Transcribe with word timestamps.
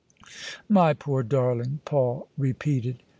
"My 0.67 0.95
poor 0.95 1.21
darling!" 1.21 1.81
Paul 1.85 2.27
repeated. 2.35 3.03